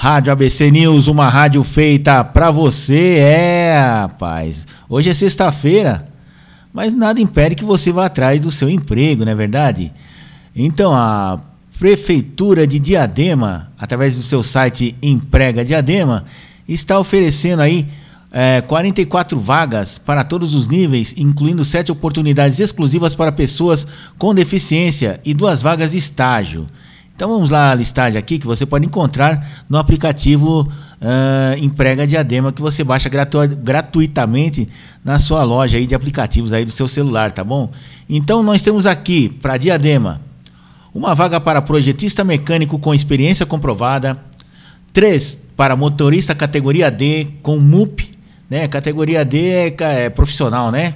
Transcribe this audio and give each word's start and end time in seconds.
Rádio 0.00 0.32
ABC 0.32 0.70
News, 0.70 1.08
uma 1.08 1.28
rádio 1.28 1.64
feita 1.64 2.22
para 2.22 2.52
você. 2.52 3.16
É, 3.18 3.80
rapaz. 4.02 4.64
Hoje 4.88 5.10
é 5.10 5.12
sexta-feira, 5.12 6.06
mas 6.72 6.94
nada 6.94 7.20
impede 7.20 7.56
que 7.56 7.64
você 7.64 7.90
vá 7.90 8.06
atrás 8.06 8.40
do 8.40 8.52
seu 8.52 8.70
emprego, 8.70 9.24
não 9.24 9.32
é 9.32 9.34
verdade? 9.34 9.92
Então, 10.54 10.94
a 10.94 11.40
Prefeitura 11.80 12.64
de 12.64 12.78
Diadema, 12.78 13.72
através 13.76 14.14
do 14.14 14.22
seu 14.22 14.44
site 14.44 14.94
Emprega 15.02 15.64
Diadema, 15.64 16.26
está 16.68 16.96
oferecendo 16.96 17.60
aí 17.60 17.88
é, 18.30 18.60
44 18.60 19.36
vagas 19.40 19.98
para 19.98 20.22
todos 20.22 20.54
os 20.54 20.68
níveis, 20.68 21.12
incluindo 21.16 21.64
sete 21.64 21.90
oportunidades 21.90 22.60
exclusivas 22.60 23.16
para 23.16 23.32
pessoas 23.32 23.84
com 24.16 24.32
deficiência 24.32 25.20
e 25.24 25.34
duas 25.34 25.60
vagas 25.60 25.90
de 25.90 25.96
estágio. 25.96 26.68
Então 27.18 27.30
vamos 27.30 27.50
lá 27.50 27.72
a 27.72 27.74
listagem 27.74 28.16
aqui 28.16 28.38
que 28.38 28.46
você 28.46 28.64
pode 28.64 28.86
encontrar 28.86 29.64
no 29.68 29.76
aplicativo 29.76 30.60
uh, 31.02 31.58
Emprega 31.58 32.06
Diadema 32.06 32.52
que 32.52 32.62
você 32.62 32.84
baixa 32.84 33.08
gratu 33.08 33.38
gratuitamente 33.60 34.68
na 35.04 35.18
sua 35.18 35.42
loja 35.42 35.78
aí 35.78 35.84
de 35.84 35.96
aplicativos 35.96 36.52
aí 36.52 36.64
do 36.64 36.70
seu 36.70 36.86
celular, 36.86 37.32
tá 37.32 37.42
bom? 37.42 37.72
Então 38.08 38.40
nós 38.40 38.62
temos 38.62 38.86
aqui 38.86 39.28
para 39.28 39.56
Diadema 39.56 40.20
uma 40.94 41.12
vaga 41.12 41.40
para 41.40 41.60
projetista 41.60 42.22
mecânico 42.22 42.78
com 42.78 42.94
experiência 42.94 43.44
comprovada, 43.44 44.16
três 44.92 45.36
para 45.56 45.74
motorista 45.74 46.36
categoria 46.36 46.88
D 46.88 47.26
com 47.42 47.58
MUP, 47.58 48.12
né? 48.48 48.68
Categoria 48.68 49.24
D 49.24 49.48
é, 49.48 49.76
é 49.80 50.08
profissional, 50.08 50.70
né? 50.70 50.94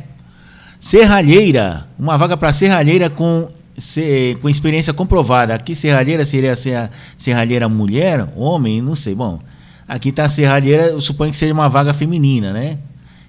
Serralheira, 0.79 1.89
uma 1.99 2.17
vaga 2.17 2.37
para 2.37 2.53
serralheira 2.53 3.11
com 3.11 3.49
ser, 3.79 4.39
com 4.39 4.49
experiência 4.49 4.93
comprovada. 4.93 5.55
Aqui 5.55 5.75
serralheira 5.75 6.25
seria 6.25 6.55
ser, 6.57 6.91
serralheira 7.17 7.69
mulher, 7.69 8.29
homem, 8.37 8.81
não 8.81 8.97
sei. 8.97 9.15
Bom, 9.15 9.41
aqui 9.87 10.11
está 10.11 10.29
serralheira, 10.29 10.85
eu 10.85 11.01
suponho 11.01 11.31
que 11.31 11.37
seja 11.37 11.53
uma 11.53 11.69
vaga 11.69 11.95
feminina, 11.95 12.53
né? 12.53 12.79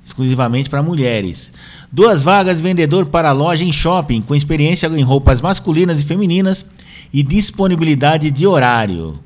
Exclusivamente 0.05 0.69
para 0.69 0.83
mulheres. 0.83 1.52
Duas 1.91 2.23
vagas 2.23 2.59
vendedor 2.59 3.05
para 3.05 3.31
loja 3.31 3.64
em 3.64 3.71
shopping, 3.71 4.21
com 4.21 4.36
experiência 4.36 4.88
em 4.88 5.02
roupas 5.02 5.41
masculinas 5.41 6.02
e 6.02 6.05
femininas 6.05 6.66
e 7.14 7.23
disponibilidade 7.23 8.31
de 8.31 8.45
horário. 8.47 9.19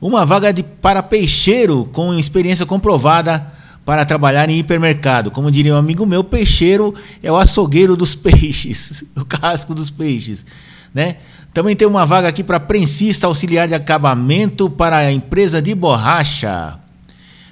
Uma 0.00 0.26
vaga 0.26 0.52
de, 0.52 0.62
para 0.62 1.02
peixeiro 1.02 1.88
com 1.92 2.12
experiência 2.18 2.66
comprovada 2.66 3.59
para 3.90 4.04
trabalhar 4.04 4.48
em 4.48 4.56
hipermercado. 4.56 5.32
Como 5.32 5.50
diria 5.50 5.74
um 5.74 5.76
amigo 5.76 6.06
meu, 6.06 6.22
peixeiro 6.22 6.94
é 7.20 7.32
o 7.32 7.36
açougueiro 7.36 7.96
dos 7.96 8.14
peixes, 8.14 9.02
o 9.16 9.24
casco 9.24 9.74
dos 9.74 9.90
peixes. 9.90 10.44
Né? 10.94 11.16
Também 11.52 11.74
tem 11.74 11.88
uma 11.88 12.06
vaga 12.06 12.28
aqui 12.28 12.44
para 12.44 12.60
prensista 12.60 13.26
auxiliar 13.26 13.66
de 13.66 13.74
acabamento 13.74 14.70
para 14.70 14.98
a 14.98 15.10
empresa 15.10 15.60
de 15.60 15.74
borracha. 15.74 16.78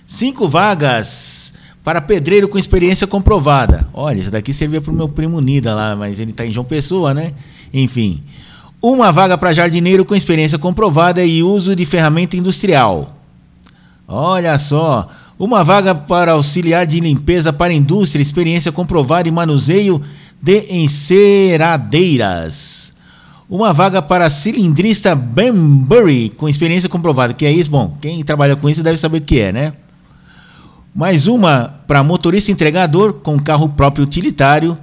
Cinco 0.07 0.49
vagas 0.49 1.53
para 1.83 2.01
pedreiro 2.01 2.49
com 2.49 2.57
experiência 2.57 3.05
comprovada. 3.05 3.89
Olha, 3.93 4.21
isso 4.21 4.31
daqui 4.31 4.55
servia 4.55 4.81
para 4.81 4.93
o 4.93 4.97
meu 4.97 5.09
primo 5.09 5.41
Nida 5.41 5.75
lá, 5.75 5.97
mas 5.97 6.21
ele 6.21 6.31
está 6.31 6.47
em 6.47 6.53
João 6.53 6.65
Pessoa, 6.65 7.13
né? 7.13 7.35
Enfim. 7.75 8.23
Uma 8.81 9.11
vaga 9.11 9.37
para 9.37 9.53
jardineiro 9.53 10.05
com 10.05 10.15
experiência 10.15 10.57
comprovada 10.57 11.25
e 11.25 11.43
uso 11.43 11.75
de 11.75 11.85
ferramenta 11.85 12.37
industrial. 12.37 13.17
Olha 14.07 14.57
só. 14.57 15.09
Uma 15.39 15.63
vaga 15.63 15.95
para 15.95 16.33
auxiliar 16.33 16.85
de 16.85 16.99
limpeza 16.99 17.53
para 17.53 17.73
indústria, 17.73 18.21
experiência 18.21 18.73
comprovada 18.73 19.29
em 19.29 19.33
manuseio 19.33 20.03
de 20.43 20.67
enceradeiras. 20.69 22.93
Uma 23.49 23.73
vaga 23.73 24.03
para 24.03 24.29
cilindrista 24.31 25.15
Banbury, 25.15 26.31
com 26.37 26.49
experiência 26.49 26.89
comprovada. 26.89 27.35
Que 27.35 27.47
é 27.47 27.53
isso? 27.53 27.71
Bom, 27.71 27.97
quem 28.01 28.25
trabalha 28.25 28.57
com 28.57 28.69
isso 28.69 28.83
deve 28.83 28.99
saber 28.99 29.19
o 29.19 29.23
que 29.23 29.39
é, 29.39 29.53
né? 29.53 29.75
Mais 30.93 31.29
uma 31.29 31.73
para 31.87 32.03
motorista 32.03 32.51
entregador 32.51 33.13
com 33.13 33.39
carro 33.39 33.69
próprio 33.69 34.05
utilitário. 34.05 34.77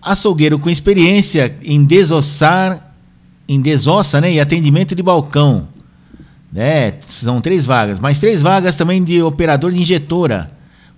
Açougueiro 0.00 0.56
com 0.58 0.70
experiência 0.70 1.58
em 1.64 1.84
desossar, 1.84 2.94
em 3.48 3.60
desossa 3.60 4.20
né, 4.20 4.32
e 4.32 4.40
atendimento 4.40 4.94
de 4.94 5.02
balcão. 5.02 5.66
É, 6.54 6.94
são 7.08 7.40
três 7.40 7.64
vagas. 7.64 8.00
Mais 8.00 8.18
três 8.18 8.42
vagas 8.42 8.76
também 8.76 9.02
de 9.02 9.22
operador 9.22 9.72
de 9.72 9.78
injetora. 9.78 10.50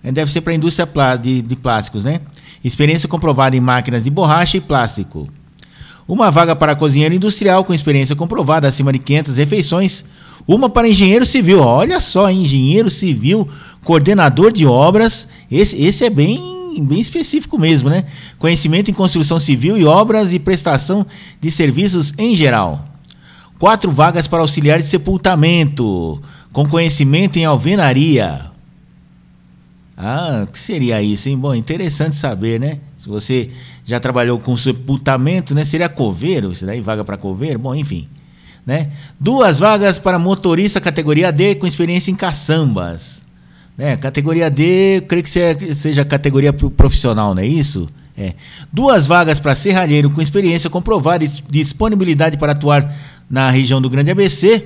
É, 0.02 0.10
deve 0.10 0.32
ser 0.32 0.40
para 0.40 0.52
a 0.52 0.56
indústria 0.56 0.88
de, 1.20 1.42
de 1.42 1.56
plásticos, 1.56 2.04
né? 2.04 2.20
Experiência 2.64 3.08
comprovada 3.08 3.56
em 3.56 3.60
máquinas 3.60 4.04
de 4.04 4.10
borracha 4.10 4.56
e 4.56 4.60
plástico. 4.60 5.28
Uma 6.08 6.30
vaga 6.30 6.56
para 6.56 6.74
cozinheiro 6.74 7.14
industrial 7.14 7.64
com 7.64 7.74
experiência 7.74 8.16
comprovada 8.16 8.66
acima 8.66 8.92
de 8.92 8.98
500 8.98 9.36
refeições. 9.36 10.04
Uma 10.46 10.68
para 10.68 10.88
engenheiro 10.88 11.24
civil. 11.26 11.60
Olha 11.60 12.00
só, 12.00 12.30
engenheiro 12.30 12.90
civil, 12.90 13.48
coordenador 13.84 14.52
de 14.52 14.66
obras. 14.66 15.28
Esse, 15.50 15.80
esse 15.80 16.04
é 16.04 16.10
bem, 16.10 16.38
bem 16.80 17.00
específico 17.00 17.58
mesmo, 17.58 17.90
né? 17.90 18.06
Conhecimento 18.38 18.90
em 18.90 18.94
construção 18.94 19.38
civil 19.38 19.76
e 19.76 19.84
obras 19.84 20.32
e 20.32 20.38
prestação 20.38 21.06
de 21.40 21.50
serviços 21.50 22.12
em 22.18 22.34
geral 22.34 22.91
quatro 23.62 23.92
vagas 23.92 24.26
para 24.26 24.40
auxiliar 24.40 24.80
de 24.80 24.86
sepultamento, 24.88 26.20
com 26.52 26.68
conhecimento 26.68 27.38
em 27.38 27.44
alvenaria. 27.44 28.46
Ah, 29.96 30.42
o 30.42 30.50
que 30.50 30.58
seria 30.58 31.00
isso, 31.00 31.28
hein? 31.28 31.38
Bom, 31.38 31.54
interessante 31.54 32.16
saber, 32.16 32.58
né? 32.58 32.80
Se 32.98 33.08
você 33.08 33.50
já 33.86 34.00
trabalhou 34.00 34.40
com 34.40 34.56
sepultamento, 34.56 35.54
né? 35.54 35.64
Seria 35.64 35.88
coveiro, 35.88 36.50
isso 36.50 36.66
daí, 36.66 36.80
vaga 36.80 37.04
para 37.04 37.16
coveiro? 37.16 37.56
Bom, 37.56 37.72
enfim. 37.72 38.08
Né? 38.66 38.90
Duas 39.20 39.60
vagas 39.60 39.96
para 39.96 40.18
motorista 40.18 40.80
categoria 40.80 41.30
D 41.30 41.54
com 41.54 41.64
experiência 41.64 42.10
em 42.10 42.16
caçambas. 42.16 43.22
Né? 43.78 43.96
Categoria 43.96 44.50
D, 44.50 45.04
creio 45.06 45.22
que 45.22 45.30
seja 45.76 46.04
categoria 46.04 46.52
profissional, 46.52 47.32
não 47.32 47.42
é 47.42 47.46
isso? 47.46 47.88
É. 48.16 48.34
Duas 48.72 49.06
vagas 49.06 49.40
para 49.40 49.54
serralheiro 49.56 50.10
com 50.10 50.20
experiência 50.20 50.68
comprovada 50.68 51.24
e 51.24 51.28
disponibilidade 51.48 52.36
para 52.36 52.52
atuar 52.52 52.94
na 53.32 53.50
região 53.50 53.80
do 53.80 53.88
Grande 53.88 54.10
ABC 54.10 54.62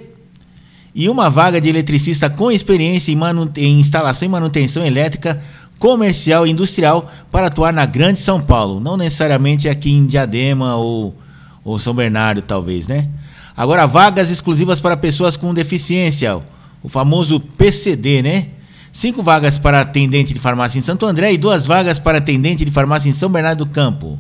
e 0.93 1.09
uma 1.09 1.31
vaga 1.31 1.61
de 1.61 1.69
eletricista 1.69 2.29
com 2.29 2.51
experiência 2.51 3.13
em, 3.13 3.19
em 3.59 3.79
instalação 3.79 4.27
e 4.27 4.29
manutenção 4.29 4.85
elétrica 4.85 5.41
comercial 5.79 6.45
e 6.45 6.51
industrial 6.51 7.13
para 7.31 7.47
atuar 7.47 7.73
na 7.73 7.87
Grande 7.87 8.19
São 8.19 8.43
Paulo, 8.43 8.81
não 8.81 8.97
necessariamente 8.97 9.69
aqui 9.69 9.93
em 9.93 10.05
Diadema 10.05 10.75
ou, 10.75 11.15
ou 11.63 11.79
São 11.79 11.95
Bernardo, 11.95 12.43
talvez, 12.43 12.89
né? 12.89 13.09
Agora, 13.57 13.87
vagas 13.87 14.31
exclusivas 14.31 14.81
para 14.81 14.97
pessoas 14.97 15.37
com 15.37 15.55
deficiência, 15.55 16.43
o 16.83 16.89
famoso 16.89 17.39
PCD, 17.39 18.21
né? 18.21 18.49
Cinco 18.91 19.23
vagas 19.23 19.59
para 19.59 19.81
atendente 19.81 20.35
de 20.35 20.41
farmácia 20.41 20.79
em 20.79 20.83
Santo 20.83 21.07
André 21.07 21.33
e 21.33 21.39
duas 21.39 21.67
vagas 21.67 21.99
para 22.01 22.19
atendente 22.19 22.65
de 22.65 22.71
farmácia 22.73 23.09
em 23.09 23.13
São 23.13 23.31
Bernardo 23.31 23.65
do 23.65 23.71
Campo. 23.71 24.19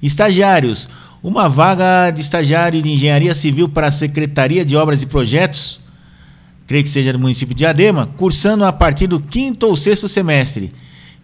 Estagiários, 0.00 0.88
uma 1.22 1.48
vaga 1.48 2.10
de 2.10 2.20
estagiário 2.20 2.82
de 2.82 2.90
engenharia 2.90 3.34
civil 3.34 3.68
para 3.68 3.86
a 3.86 3.92
Secretaria 3.92 4.64
de 4.64 4.76
Obras 4.76 5.02
e 5.02 5.06
Projetos, 5.06 5.80
creio 6.66 6.82
que 6.82 6.90
seja 6.90 7.12
do 7.12 7.18
município 7.18 7.54
de 7.54 7.64
Adema, 7.64 8.08
cursando 8.16 8.64
a 8.64 8.72
partir 8.72 9.06
do 9.06 9.20
quinto 9.20 9.68
ou 9.68 9.76
sexto 9.76 10.08
semestre. 10.08 10.72